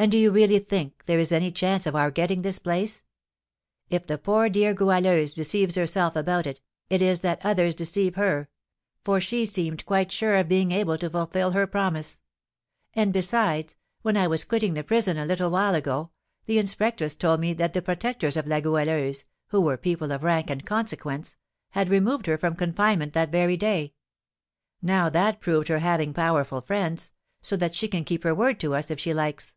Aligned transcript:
"And 0.00 0.10
do 0.10 0.16
you 0.16 0.30
really 0.30 0.58
think 0.58 1.04
there 1.04 1.18
is 1.18 1.30
any 1.30 1.52
chance 1.52 1.84
of 1.86 1.94
our 1.94 2.10
getting 2.10 2.40
this 2.40 2.58
place?" 2.58 3.02
"If 3.90 4.06
the 4.06 4.16
poor 4.16 4.48
dear 4.48 4.72
Goualeuse 4.72 5.34
deceives 5.34 5.74
herself 5.74 6.16
about 6.16 6.46
it, 6.46 6.62
it 6.88 7.02
is 7.02 7.20
that 7.20 7.44
others 7.44 7.74
deceive 7.74 8.14
her; 8.14 8.48
for 9.04 9.20
she 9.20 9.44
seemed 9.44 9.84
quite 9.84 10.10
sure 10.10 10.36
of 10.36 10.48
being 10.48 10.72
able 10.72 10.96
to 10.96 11.10
fulfil 11.10 11.50
her 11.50 11.66
promises. 11.66 12.22
And 12.94 13.12
besides, 13.12 13.76
when 14.00 14.16
I 14.16 14.26
was 14.26 14.44
quitting 14.46 14.72
the 14.72 14.82
prison 14.82 15.18
a 15.18 15.26
little 15.26 15.50
while 15.50 15.74
ago, 15.74 16.12
the 16.46 16.58
inspectress 16.58 17.14
told 17.14 17.40
me 17.40 17.52
that 17.52 17.74
the 17.74 17.82
protectors 17.82 18.38
of 18.38 18.46
La 18.46 18.60
Goualeuse, 18.60 19.24
who 19.48 19.60
were 19.60 19.76
people 19.76 20.12
of 20.12 20.22
rank 20.22 20.48
and 20.48 20.64
consequence, 20.64 21.36
had 21.72 21.90
removed 21.90 22.24
her 22.24 22.38
from 22.38 22.56
confinement 22.56 23.12
that 23.12 23.28
very 23.30 23.58
day. 23.58 23.92
Now 24.80 25.10
that 25.10 25.42
proved 25.42 25.68
her 25.68 25.80
having 25.80 26.14
powerful 26.14 26.62
friends; 26.62 27.10
so 27.42 27.54
that 27.58 27.74
she 27.74 27.86
can 27.86 28.04
keep 28.04 28.24
her 28.24 28.34
word 28.34 28.58
to 28.60 28.74
us 28.74 28.90
if 28.90 28.98
she 28.98 29.12
likes." 29.12 29.56